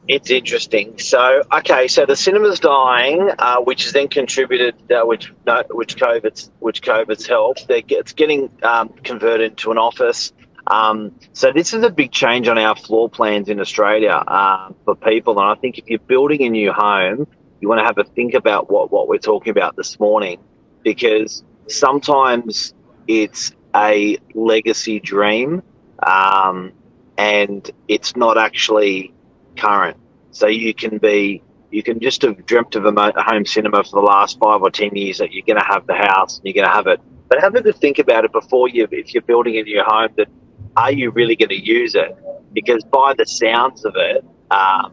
It's 0.08 0.30
interesting. 0.30 0.98
So, 0.98 1.42
okay, 1.52 1.88
so 1.88 2.06
the 2.06 2.14
cinema's 2.14 2.60
dying, 2.60 3.28
uh, 3.40 3.56
which 3.58 3.84
has 3.84 3.92
then 3.92 4.06
contributed, 4.06 4.74
uh, 4.92 5.04
which 5.04 5.32
no, 5.46 5.64
which 5.70 5.96
COVID's 5.96 6.50
which 6.60 6.82
COVID's 6.82 7.26
helped. 7.26 7.66
It's 7.68 8.12
getting 8.12 8.48
um, 8.62 8.90
converted 9.02 9.56
to 9.58 9.72
an 9.72 9.78
office. 9.78 10.32
Um, 10.68 11.12
so 11.32 11.52
this 11.52 11.74
is 11.74 11.82
a 11.82 11.90
big 11.90 12.12
change 12.12 12.46
on 12.46 12.56
our 12.56 12.76
floor 12.76 13.08
plans 13.08 13.48
in 13.48 13.58
Australia 13.58 14.22
uh, 14.26 14.70
for 14.84 14.94
people. 14.94 15.40
And 15.40 15.48
I 15.48 15.54
think 15.60 15.78
if 15.78 15.88
you're 15.88 15.98
building 15.98 16.42
a 16.42 16.50
new 16.50 16.72
home, 16.72 17.26
you 17.60 17.68
want 17.68 17.80
to 17.80 17.84
have 17.84 17.98
a 17.98 18.04
think 18.04 18.34
about 18.34 18.70
what 18.70 18.92
what 18.92 19.08
we're 19.08 19.18
talking 19.18 19.50
about 19.50 19.74
this 19.74 19.98
morning, 19.98 20.38
because 20.84 21.42
sometimes 21.66 22.74
it's 23.08 23.52
a 23.74 24.18
legacy 24.34 25.00
dream, 25.00 25.62
um, 26.06 26.72
and 27.18 27.70
it's 27.88 28.16
not 28.16 28.38
actually 28.38 29.12
current. 29.56 29.96
So 30.30 30.46
you 30.46 30.74
can 30.74 30.98
be, 30.98 31.42
you 31.70 31.82
can 31.82 31.98
just 32.00 32.22
have 32.22 32.44
dreamt 32.46 32.74
of 32.76 32.84
a, 32.84 33.22
home 33.22 33.46
cinema 33.46 33.84
for 33.84 34.00
the 34.00 34.06
last 34.06 34.38
five 34.38 34.62
or 34.62 34.70
ten 34.70 34.94
years 34.94 35.18
that 35.18 35.32
you're 35.32 35.46
going 35.46 35.58
to 35.58 35.64
have 35.64 35.86
the 35.86 35.94
house 35.94 36.38
and 36.38 36.46
you're 36.46 36.54
going 36.54 36.68
to 36.68 36.74
have 36.74 36.86
it. 36.86 37.00
But 37.28 37.40
have 37.40 37.54
a 37.54 37.62
good 37.62 37.76
think 37.76 37.98
about 37.98 38.24
it 38.24 38.32
before 38.32 38.68
you, 38.68 38.86
if 38.90 39.12
you're 39.12 39.22
building 39.22 39.56
a 39.56 39.62
new 39.62 39.82
home, 39.82 40.10
that 40.16 40.28
are 40.76 40.92
you 40.92 41.10
really 41.10 41.36
going 41.36 41.48
to 41.48 41.64
use 41.64 41.94
it? 41.94 42.16
Because 42.52 42.84
by 42.84 43.14
the 43.14 43.26
sounds 43.26 43.84
of 43.84 43.94
it, 43.96 44.24
um, 44.50 44.92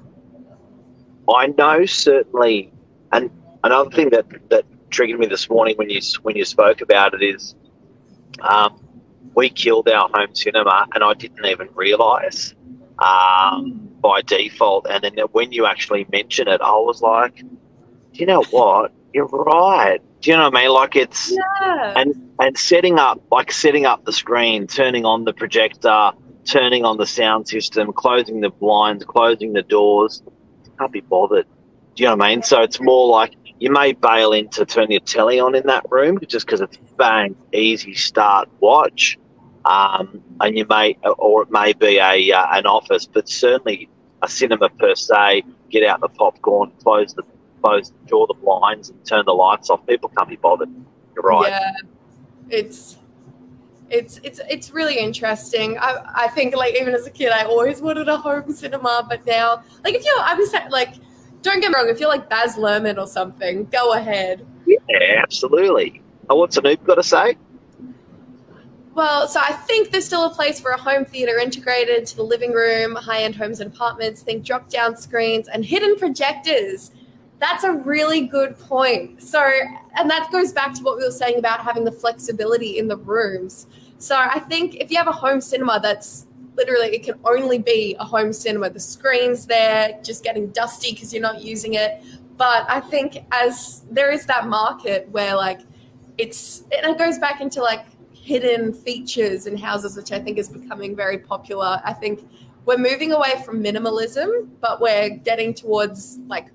I 1.30 1.48
know 1.48 1.86
certainly, 1.86 2.72
and 3.12 3.30
another 3.64 3.90
thing 3.92 4.10
that 4.10 4.26
that 4.50 4.66
triggered 4.90 5.20
me 5.20 5.28
this 5.28 5.50
morning 5.50 5.76
when 5.78 5.90
you 5.90 6.02
when 6.24 6.36
you 6.36 6.46
spoke 6.46 6.82
about 6.82 7.14
it 7.14 7.22
is, 7.22 7.56
um, 8.42 8.80
we 9.36 9.50
killed 9.50 9.90
our 9.90 10.10
home 10.14 10.34
cinema, 10.36 10.88
and 10.94 11.04
I 11.04 11.14
didn't 11.14 11.46
even 11.46 11.70
realise 11.76 12.54
um, 13.00 13.90
by 14.02 14.22
default. 14.22 14.88
And 14.90 15.04
then 15.04 15.18
when 15.32 15.52
you 15.52 15.66
actually 15.66 16.06
mention 16.12 16.48
it, 16.48 16.62
I 16.62 16.72
was 16.72 17.02
like, 17.02 17.36
do 17.38 18.20
you 18.20 18.26
know 18.26 18.44
what? 18.52 18.92
You're 19.14 19.28
right. 19.28 20.00
Do 20.22 20.32
you 20.32 20.38
know 20.38 20.50
what 20.50 20.58
I 20.58 20.62
mean? 20.62 20.72
Like 20.72 20.96
it's 20.96 21.32
Yeah. 21.32 21.94
and 21.96 22.14
and 22.40 22.58
setting 22.58 23.00
up 23.00 23.22
like 23.32 23.52
setting 23.52 23.86
up 23.86 24.06
the 24.06 24.14
screen, 24.14 24.68
turning 24.68 25.06
on 25.06 25.26
the 25.26 25.34
projector, 25.34 26.12
turning 26.46 26.86
on 26.86 26.98
the 26.98 27.06
sound 27.06 27.48
system, 27.48 27.92
closing 27.94 28.42
the 28.42 28.50
blinds, 28.50 29.06
closing 29.06 29.54
the 29.54 29.64
doors. 29.64 30.22
Can't 30.80 30.92
be 30.92 31.02
bothered. 31.02 31.46
Do 31.96 32.04
you 32.04 32.10
know 32.10 32.16
what 32.16 32.26
I 32.26 32.30
mean? 32.30 32.44
So 32.44 32.62
it's 32.64 32.82
more 32.82 33.08
like 33.08 33.36
you 33.60 33.72
may 33.72 33.94
bail 33.94 34.34
in 34.34 34.50
to 34.50 34.66
turn 34.66 34.90
your 34.92 35.00
telly 35.02 35.40
on 35.40 35.56
in 35.56 35.68
that 35.68 35.86
room 35.92 36.20
just 36.28 36.46
because 36.46 36.62
it's 36.62 36.78
bang, 36.98 37.36
easy 37.54 37.94
start, 37.94 38.50
watch, 38.60 39.18
um, 39.66 40.22
and 40.42 40.58
you 40.58 40.66
may 40.70 40.98
or 41.18 41.44
it 41.44 41.52
may 41.52 41.74
be 41.74 41.98
a 41.98 42.32
uh, 42.32 42.58
an 42.58 42.66
office, 42.66 43.06
but 43.06 43.30
certainly 43.30 43.90
a 44.22 44.28
cinema 44.28 44.70
per 44.70 44.96
se. 44.96 45.44
Get 45.70 45.84
out 45.84 46.02
the 46.02 46.10
popcorn, 46.10 46.72
close 46.82 47.14
the 47.14 47.24
close, 47.62 47.92
draw 48.08 48.28
the 48.28 48.34
blinds, 48.34 48.90
and 48.90 49.06
turn 49.06 49.26
the 49.26 49.34
lights 49.34 49.70
off. 49.70 49.86
People 49.88 50.10
can't 50.10 50.30
be 50.30 50.36
bothered. 50.36 50.70
You're 51.16 51.24
right. 51.24 51.50
Yeah, 51.50 51.72
it's 52.50 52.98
it's 53.90 54.20
it's 54.24 54.42
it's 54.50 54.72
really 54.72 54.98
interesting. 54.98 55.78
I 55.78 56.04
I 56.16 56.28
think 56.30 56.56
like 56.56 56.76
even 56.76 56.94
as 56.94 57.08
a 57.08 57.12
kid, 57.12 57.32
I 57.32 57.44
always 57.46 57.82
wanted 57.82 58.10
a 58.10 58.18
home 58.18 58.52
cinema, 58.52 59.06
but 59.08 59.26
now 59.26 59.64
like 59.84 59.96
if 59.96 60.04
you're 60.04 60.20
I 60.20 60.34
was 60.34 60.54
like, 60.70 60.96
don't 61.42 61.62
get 61.62 61.70
me 61.70 61.76
wrong, 61.76 61.90
if 61.90 62.00
you're 62.00 62.10
like 62.10 62.30
Baz 62.30 62.56
Luhrmann 62.56 62.98
or 62.98 63.08
something, 63.08 63.66
go 63.66 63.94
ahead. 63.94 64.46
Yeah, 64.66 64.78
absolutely. 65.22 66.02
Oh, 66.30 66.38
what's 66.38 66.58
Anoop 66.58 66.84
got 66.86 66.96
to 66.96 67.04
say? 67.04 67.36
Well, 68.96 69.28
so 69.28 69.40
I 69.40 69.54
think 69.54 69.90
there's 69.90 70.06
still 70.06 70.26
a 70.26 70.30
place 70.30 70.60
for 70.60 70.70
a 70.70 70.78
home 70.78 71.04
theater 71.04 71.40
integrated 71.40 72.06
to 72.08 72.16
the 72.16 72.24
living 72.24 72.52
room, 72.52 72.96
high 72.96 73.24
end 73.24 73.36
homes 73.36 73.60
and 73.60 73.74
apartments. 73.74 74.22
Think 74.22 74.46
drop 74.46 74.70
down 74.70 74.96
screens 74.98 75.48
and 75.48 75.66
hidden 75.66 75.96
projectors. 75.98 76.92
That's 77.40 77.64
a 77.64 77.72
really 77.72 78.28
good 78.28 78.58
point. 78.60 79.24
So, 79.24 79.44
and 79.98 80.10
that 80.12 80.32
goes 80.32 80.52
back 80.54 80.76
to 80.76 80.84
what 80.84 80.98
we 80.98 81.04
were 81.04 81.12
saying 81.12 81.40
about 81.40 81.62
having 81.62 81.86
the 81.86 81.92
flexibility 81.92 82.78
in 82.78 82.88
the 82.88 82.98
rooms. 82.98 83.66
So, 83.98 84.16
I 84.16 84.40
think 84.40 84.76
if 84.76 84.92
you 84.92 84.98
have 84.98 85.08
a 85.08 85.12
home 85.12 85.42
cinema 85.42 85.80
that's 85.82 86.28
literally, 86.56 86.90
it 86.90 87.02
can 87.02 87.16
only 87.26 87.58
be 87.58 87.96
a 88.00 88.06
home 88.06 88.32
cinema, 88.32 88.70
the 88.70 88.80
screen's 88.80 89.48
there, 89.48 90.00
just 90.04 90.24
getting 90.24 90.50
dusty 90.52 90.94
because 90.94 91.12
you're 91.12 91.22
not 91.22 91.42
using 91.42 91.74
it. 91.74 92.04
But 92.38 92.70
I 92.70 92.80
think 92.80 93.26
as 93.32 93.86
there 93.90 94.12
is 94.12 94.28
that 94.28 94.48
market 94.48 95.10
where 95.10 95.36
like 95.36 95.62
it's, 96.20 96.66
and 96.78 96.92
it 96.92 97.00
goes 97.00 97.18
back 97.18 97.42
into 97.42 97.60
like 97.62 97.86
hidden 98.24 98.74
features 98.74 99.48
in 99.48 99.58
houses, 99.58 99.98
which 99.98 100.14
I 100.14 100.20
think 100.20 100.38
is 100.38 100.48
becoming 100.48 100.96
very 100.96 101.18
popular. 101.18 101.82
I 101.84 101.92
think 101.92 102.26
we're 102.66 102.78
moving 102.78 103.12
away 103.12 103.44
from 103.46 103.62
minimalism, 103.62 104.48
but 104.62 104.80
we're 104.80 105.10
getting 105.10 105.54
towards 105.54 106.20
like 106.28 106.48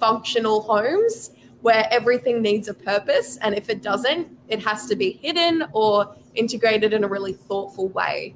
functional 0.00 0.60
homes 0.62 1.30
where 1.60 1.86
everything 1.92 2.42
needs 2.42 2.66
a 2.66 2.74
purpose. 2.74 3.36
And 3.42 3.54
if 3.56 3.70
it 3.70 3.80
doesn't, 3.80 4.26
it 4.48 4.60
has 4.64 4.86
to 4.86 4.96
be 4.96 5.12
hidden 5.12 5.64
or 5.72 6.16
integrated 6.34 6.92
in 6.92 7.04
a 7.04 7.08
really 7.08 7.32
thoughtful 7.32 7.88
way 7.90 8.34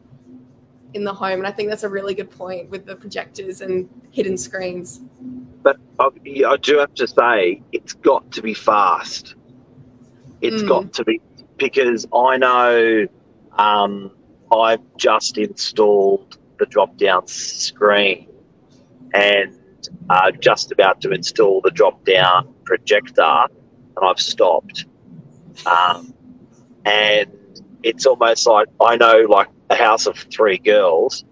in 0.94 1.02
the 1.02 1.12
home. 1.12 1.38
And 1.40 1.46
I 1.46 1.50
think 1.50 1.68
that's 1.68 1.82
a 1.84 1.88
really 1.88 2.14
good 2.14 2.30
point 2.30 2.70
with 2.70 2.86
the 2.86 2.94
projectors 2.94 3.60
and 3.60 3.88
hidden 4.12 4.36
screens. 4.36 5.00
But 5.64 5.78
I, 5.98 6.10
I 6.46 6.56
do 6.58 6.78
have 6.78 6.94
to 6.94 7.08
say, 7.08 7.60
it's 7.72 7.94
got 7.94 8.30
to 8.32 8.42
be 8.42 8.54
fast. 8.54 9.34
It's 10.40 10.62
Mm. 10.62 10.68
got 10.68 10.92
to 10.94 11.04
be 11.04 11.20
because 11.62 12.06
I 12.14 12.36
know 12.36 13.06
um, 13.56 14.10
I've 14.52 14.82
just 14.96 15.38
installed 15.38 16.38
the 16.58 16.66
drop 16.66 16.96
down 16.96 17.26
screen 17.26 18.28
and 19.14 19.58
uh, 20.10 20.30
just 20.32 20.72
about 20.72 21.00
to 21.02 21.10
install 21.10 21.60
the 21.60 21.70
drop 21.70 22.04
down 22.04 22.52
projector, 22.64 23.22
and 23.22 24.04
I've 24.04 24.20
stopped. 24.20 24.86
Um, 25.66 26.14
and 26.84 27.30
it's 27.82 28.06
almost 28.06 28.46
like 28.46 28.68
I 28.80 28.96
know, 28.96 29.26
like 29.28 29.48
a 29.70 29.74
house 29.74 30.06
of 30.06 30.16
three 30.16 30.58
girls, 30.58 31.24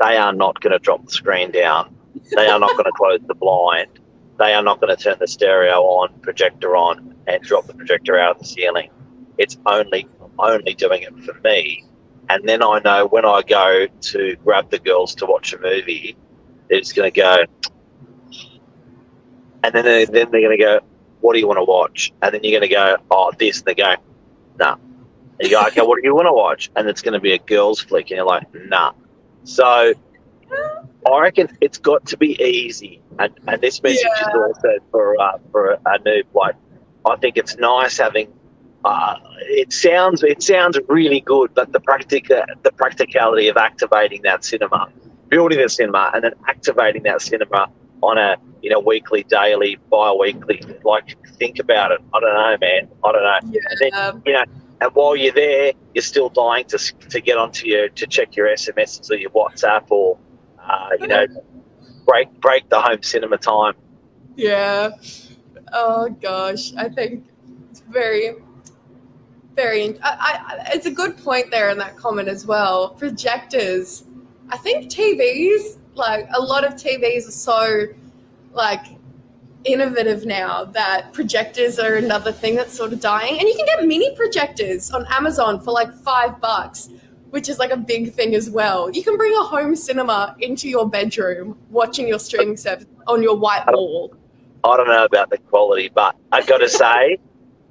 they 0.00 0.16
are 0.16 0.32
not 0.32 0.60
going 0.60 0.72
to 0.72 0.78
drop 0.78 1.04
the 1.04 1.12
screen 1.12 1.50
down. 1.50 1.96
They 2.34 2.46
are 2.46 2.58
not 2.58 2.72
going 2.72 2.84
to 2.84 2.92
close 2.92 3.20
the 3.26 3.34
blind. 3.34 3.98
They 4.38 4.54
are 4.54 4.62
not 4.62 4.80
going 4.80 4.94
to 4.96 5.02
turn 5.02 5.16
the 5.18 5.28
stereo 5.28 5.80
on, 5.82 6.18
projector 6.20 6.76
on, 6.76 7.14
and 7.26 7.42
drop 7.42 7.66
the 7.66 7.74
projector 7.74 8.18
out 8.18 8.36
of 8.36 8.42
the 8.42 8.48
ceiling. 8.48 8.90
It's 9.42 9.58
only 9.66 10.08
only 10.38 10.74
doing 10.74 11.02
it 11.02 11.14
for 11.24 11.34
me. 11.40 11.84
And 12.30 12.48
then 12.48 12.62
I 12.62 12.78
know 12.84 13.06
when 13.06 13.24
I 13.24 13.42
go 13.42 13.86
to 14.12 14.36
grab 14.44 14.70
the 14.70 14.78
girls 14.78 15.16
to 15.16 15.26
watch 15.26 15.52
a 15.52 15.60
movie, 15.60 16.16
they're 16.68 16.80
going 16.94 17.12
to 17.12 17.20
go, 17.20 17.44
and 19.64 19.74
then 19.74 19.84
they, 19.84 20.04
then 20.04 20.30
they're 20.30 20.40
going 20.46 20.56
to 20.56 20.64
go, 20.64 20.80
"What 21.20 21.32
do 21.34 21.40
you 21.40 21.48
want 21.48 21.58
to 21.58 21.64
watch?" 21.64 22.12
And 22.22 22.32
then 22.32 22.40
you're 22.44 22.58
going 22.58 22.68
to 22.68 22.74
go, 22.74 22.96
"Oh, 23.10 23.32
this," 23.36 23.58
and 23.58 23.66
they 23.66 23.74
go, 23.74 23.96
"Nah." 24.58 24.76
And 25.40 25.50
you 25.50 25.50
go, 25.50 25.66
"Okay, 25.66 25.82
what 25.82 25.96
do 26.00 26.06
you 26.06 26.14
want 26.14 26.26
to 26.26 26.32
watch?" 26.32 26.70
And 26.76 26.88
it's 26.88 27.02
going 27.02 27.14
to 27.14 27.20
be 27.20 27.32
a 27.32 27.38
girls' 27.38 27.80
flick, 27.80 28.10
and 28.10 28.16
you're 28.18 28.26
like, 28.26 28.46
"Nah." 28.54 28.92
So 29.44 29.92
I 31.10 31.20
reckon 31.20 31.48
it's 31.60 31.78
got 31.78 32.06
to 32.06 32.16
be 32.16 32.40
easy, 32.40 33.02
and, 33.18 33.32
and 33.48 33.60
this 33.60 33.82
message 33.82 34.06
is 34.20 34.28
also 34.34 34.78
for 34.92 35.20
uh, 35.20 35.38
for 35.50 35.76
Anoop. 35.84 36.26
Like, 36.32 36.54
I 37.04 37.16
think 37.16 37.36
it's 37.36 37.56
nice 37.56 37.98
having. 37.98 38.32
Uh, 38.84 39.16
it 39.42 39.72
sounds 39.72 40.22
it 40.22 40.42
sounds 40.42 40.78
really 40.88 41.20
good, 41.20 41.54
but 41.54 41.72
the 41.72 41.80
practic 41.80 42.28
the 42.28 42.72
practicality 42.76 43.48
of 43.48 43.56
activating 43.56 44.22
that 44.22 44.44
cinema, 44.44 44.88
building 45.28 45.60
the 45.60 45.68
cinema, 45.68 46.10
and 46.14 46.24
then 46.24 46.32
activating 46.48 47.02
that 47.04 47.22
cinema 47.22 47.68
on 48.02 48.18
a 48.18 48.36
you 48.60 48.70
know 48.70 48.80
weekly, 48.80 49.22
daily, 49.24 49.78
bi-weekly. 49.90 50.62
Like, 50.84 51.16
think 51.36 51.58
about 51.58 51.92
it. 51.92 52.00
I 52.12 52.20
don't 52.20 52.34
know, 52.34 52.56
man. 52.60 52.88
I 53.04 53.12
don't 53.12 53.22
know. 53.22 53.60
And 53.70 53.78
then, 53.78 53.94
Um, 53.94 54.22
you 54.26 54.32
know, 54.32 54.44
and 54.80 54.90
while 54.94 55.14
you're 55.14 55.32
there, 55.32 55.72
you're 55.94 56.02
still 56.02 56.28
dying 56.28 56.64
to 56.66 56.78
to 57.10 57.20
get 57.20 57.38
onto 57.38 57.68
your 57.68 57.88
to 57.88 58.06
check 58.06 58.34
your 58.36 58.48
SMSs 58.48 59.10
or 59.10 59.14
your 59.14 59.30
WhatsApp 59.30 59.84
or 59.90 60.18
uh, 60.58 60.88
you 60.98 61.06
know 61.06 61.26
break 62.04 62.28
break 62.40 62.68
the 62.68 62.80
home 62.80 63.02
cinema 63.02 63.38
time. 63.38 63.74
Yeah. 64.34 64.90
Oh 65.72 66.08
gosh, 66.08 66.74
I 66.74 66.88
think 66.88 67.24
it's 67.70 67.80
very, 67.80 68.34
very. 69.54 69.98
I, 70.02 70.10
I, 70.10 70.70
it's 70.74 70.86
a 70.86 70.90
good 70.90 71.16
point 71.18 71.50
there 71.50 71.70
in 71.70 71.78
that 71.78 71.96
comment 71.96 72.28
as 72.28 72.46
well. 72.46 72.90
Projectors. 72.90 74.04
I 74.50 74.56
think 74.58 74.90
TVs, 74.90 75.78
like 75.94 76.28
a 76.34 76.40
lot 76.40 76.64
of 76.64 76.74
TVs, 76.74 77.28
are 77.28 77.30
so 77.30 77.84
like 78.52 78.84
innovative 79.64 80.26
now 80.26 80.64
that 80.64 81.12
projectors 81.12 81.78
are 81.78 81.94
another 81.94 82.32
thing 82.32 82.56
that's 82.56 82.74
sort 82.74 82.92
of 82.92 83.00
dying. 83.00 83.38
And 83.38 83.48
you 83.48 83.54
can 83.54 83.64
get 83.64 83.84
mini 83.86 84.14
projectors 84.16 84.90
on 84.90 85.06
Amazon 85.10 85.60
for 85.60 85.72
like 85.72 85.92
five 85.94 86.40
bucks. 86.40 86.88
which 87.32 87.48
is 87.48 87.58
like 87.58 87.70
a 87.70 87.76
big 87.78 88.12
thing 88.12 88.34
as 88.34 88.50
well. 88.50 88.90
You 88.90 89.02
can 89.02 89.16
bring 89.16 89.32
a 89.32 89.42
home 89.42 89.74
cinema 89.74 90.36
into 90.40 90.68
your 90.68 90.86
bedroom, 90.86 91.56
watching 91.70 92.06
your 92.06 92.18
streaming 92.18 92.58
service 92.58 92.84
on 93.06 93.22
your 93.22 93.36
white 93.36 93.64
wall. 93.68 94.14
I 94.64 94.76
don't 94.76 94.86
know 94.86 95.04
about 95.06 95.30
the 95.30 95.38
quality, 95.38 95.90
but 95.94 96.14
I've 96.30 96.46
got 96.46 96.58
to 96.58 96.68
say, 96.68 97.18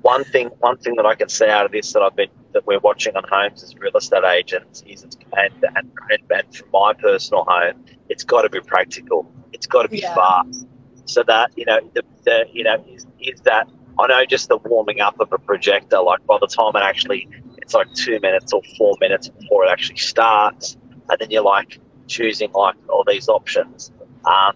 one 0.01 0.24
thing 0.25 0.50
one 0.60 0.77
thing 0.77 0.96
that 0.96 1.05
I 1.05 1.15
can 1.15 1.29
see 1.29 1.48
out 1.48 1.65
of 1.65 1.72
this 1.72 1.93
that 1.93 2.01
I've 2.01 2.15
been 2.15 2.29
that 2.53 2.65
we're 2.65 2.79
watching 2.79 3.15
on 3.15 3.24
homes 3.29 3.63
as 3.63 3.75
real 3.77 3.96
estate 3.96 4.24
agents 4.25 4.84
is 4.88 5.03
it's, 5.03 5.17
and, 5.38 5.53
and, 5.75 5.91
and 6.31 6.55
from 6.55 6.70
my 6.74 6.93
personal 6.93 7.46
home, 7.48 7.86
it's 8.10 8.24
got 8.24 8.41
to 8.41 8.50
be 8.50 8.60
practical. 8.62 9.31
It's 9.53 9.67
got 9.67 9.84
to 9.84 9.89
be 9.89 10.00
Yeah. 10.00 10.15
fast. 10.15 10.67
So 11.05 11.24
that 11.27 11.51
you 11.55 11.65
know 11.65 11.79
the, 11.93 12.03
the 12.25 12.46
you 12.53 12.63
know 12.63 12.84
is, 12.89 13.05
is 13.20 13.41
that 13.41 13.67
I 14.00 14.08
know 14.08 14.25
just 14.25 14.50
the 14.50 14.58
warming 14.58 15.01
up 15.01 15.20
of 15.20 15.31
a 15.34 15.38
projector. 15.38 16.00
Like 16.01 16.25
by 16.25 16.38
the 16.39 16.48
time 16.48 16.75
it 16.75 16.84
actually, 16.86 17.27
it's 17.58 17.74
like 17.74 17.91
two 17.93 18.20
minutes 18.22 18.53
or 18.53 18.62
four 18.77 18.96
minutes 19.01 19.29
before 19.29 19.65
it 19.65 19.70
actually 19.70 19.98
starts, 19.98 20.77
and 21.10 21.17
then 21.20 21.31
you're 21.31 21.43
like 21.43 21.79
choosing 22.08 22.51
like 22.53 22.75
all 22.89 23.03
these 23.08 23.29
options. 23.29 23.91
Um, 24.25 24.55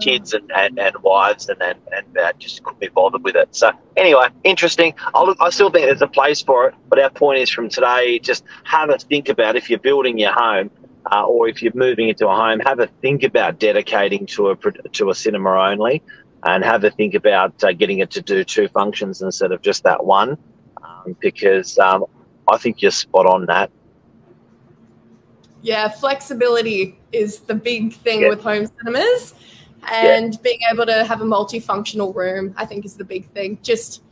kids 0.00 0.34
and, 0.34 0.50
and, 0.54 0.78
and 0.78 0.94
wives 1.02 1.48
and 1.48 1.60
and, 1.62 1.78
and 1.96 2.18
uh, 2.18 2.32
just 2.38 2.62
couldn't 2.62 2.80
be 2.80 2.88
bothered 2.88 3.22
with 3.22 3.36
it. 3.36 3.48
So 3.54 3.70
anyway, 3.96 4.26
interesting. 4.44 4.94
I 5.14 5.22
look, 5.22 5.38
I 5.40 5.50
still 5.50 5.70
think 5.70 5.86
there's 5.86 6.02
a 6.02 6.08
place 6.08 6.42
for 6.42 6.68
it, 6.68 6.74
but 6.88 6.98
our 6.98 7.10
point 7.10 7.40
is 7.40 7.50
from 7.50 7.68
today, 7.68 8.18
just 8.18 8.44
have 8.64 8.90
a 8.90 8.98
think 8.98 9.28
about 9.28 9.56
if 9.56 9.70
you're 9.70 9.78
building 9.78 10.18
your 10.18 10.32
home. 10.32 10.70
Uh, 11.10 11.24
or 11.24 11.48
if 11.48 11.62
you're 11.62 11.72
moving 11.74 12.10
into 12.10 12.28
a 12.28 12.36
home, 12.36 12.60
have 12.60 12.78
a 12.78 12.86
think 13.00 13.22
about 13.22 13.58
dedicating 13.58 14.26
to 14.26 14.50
a 14.50 14.56
to 14.92 15.08
a 15.08 15.14
cinema 15.14 15.50
only, 15.50 16.02
and 16.44 16.62
have 16.62 16.84
a 16.84 16.90
think 16.90 17.14
about 17.14 17.52
uh, 17.64 17.72
getting 17.72 18.00
it 18.00 18.10
to 18.10 18.20
do 18.20 18.44
two 18.44 18.68
functions 18.68 19.22
instead 19.22 19.50
of 19.50 19.62
just 19.62 19.82
that 19.82 20.04
one, 20.04 20.36
um, 20.82 21.16
because 21.18 21.78
um, 21.78 22.04
I 22.52 22.58
think 22.58 22.82
you're 22.82 22.90
spot 22.90 23.24
on 23.24 23.46
that. 23.46 23.70
Yeah, 25.62 25.88
flexibility 25.88 26.98
is 27.12 27.40
the 27.40 27.54
big 27.54 27.94
thing 27.94 28.20
Yeah. 28.20 28.28
with 28.28 28.42
home 28.42 28.66
cinemas. 28.78 29.34
And 29.88 30.40
being 30.42 30.60
able 30.72 30.86
to 30.86 31.04
have 31.04 31.20
a 31.20 31.24
multifunctional 31.24 32.14
room, 32.14 32.54
I 32.56 32.66
think, 32.66 32.84
is 32.84 32.96
the 32.96 33.04
big 33.04 33.28
thing. 33.30 33.58
Just, 33.62 34.02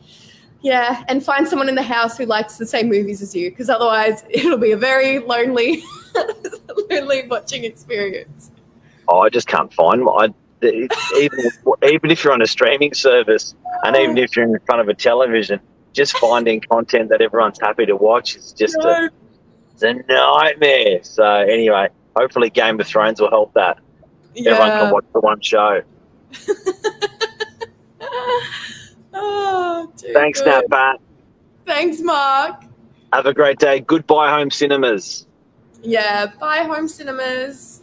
yeah, 0.63 1.05
and 1.09 1.23
find 1.23 1.47
someone 1.47 1.69
in 1.69 1.75
the 1.75 1.83
house 1.83 2.17
who 2.17 2.27
likes 2.27 2.57
the 2.57 2.67
same 2.67 2.89
movies 2.89 3.23
as 3.23 3.35
you, 3.35 3.51
because 3.51 3.69
otherwise 3.69 4.25
it'll 4.31 4.59
be 4.59 4.73
a 4.73 4.77
very 4.77 5.19
lonely, 5.19 5.83
lonely 6.91 7.27
watching 7.29 7.65
experience. 7.65 8.51
Oh, 9.09 9.21
I 9.21 9.29
just 9.31 9.47
can't 9.47 9.73
find. 9.73 10.03
I, 10.09 10.33
even 10.63 11.39
even 11.85 12.11
if 12.11 12.25
you're 12.25 12.33
on 12.33 12.43
a 12.43 12.47
streaming 12.47 12.93
service, 12.95 13.55
and 13.85 13.97
even 13.97 14.19
if 14.19 14.37
you're 14.37 14.45
in 14.45 14.59
front 14.67 14.81
of 14.81 14.89
a 14.89 14.95
television, 14.95 15.61
just 15.93 16.17
finding 16.19 16.61
content 16.61 17.09
that 17.11 17.21
everyone's 17.21 17.59
happy 17.61 17.87
to 17.87 17.97
watch 17.97 18.37
is 18.37 18.53
just 18.53 18.77
a, 18.77 19.11
it's 19.73 19.83
a 19.83 19.95
nightmare. 19.95 21.01
So 21.03 21.25
anyway, 21.25 21.89
hopefully 22.17 22.51
Game 22.51 22.81
of 22.81 22.87
Thrones 22.87 23.21
will 23.21 23.31
help 23.31 23.55
that. 23.55 23.79
Everyone 24.39 24.71
can 24.71 24.91
watch 24.91 25.05
the 25.13 25.21
one 25.21 25.41
show. 25.41 25.81
oh, 29.13 29.93
Thanks, 30.13 30.41
good. 30.41 30.47
now, 30.47 30.63
Pat. 30.71 31.01
Thanks, 31.67 32.01
Mark. 32.01 32.65
Have 33.13 33.27
a 33.27 33.35
great 33.35 33.59
day. 33.59 33.81
Goodbye, 33.81 34.31
home 34.31 34.51
cinemas. 34.51 35.27
Yeah, 35.83 36.27
bye, 36.41 36.59
home 36.59 36.89
cinemas. 36.89 37.81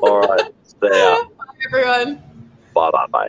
All 0.00 0.20
right. 0.20 0.52
See 0.64 0.76
ya. 0.82 1.24
Bye, 1.38 1.44
everyone. 1.66 2.22
Bye, 2.74 2.90
bye, 2.90 3.06
bye. 3.10 3.28